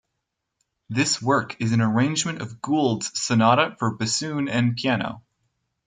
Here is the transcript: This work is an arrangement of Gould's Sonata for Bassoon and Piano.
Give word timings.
This 0.89 1.21
work 1.21 1.55
is 1.59 1.73
an 1.73 1.79
arrangement 1.79 2.41
of 2.41 2.59
Gould's 2.59 3.11
Sonata 3.19 3.75
for 3.77 3.93
Bassoon 3.95 4.49
and 4.49 4.75
Piano. 4.75 5.21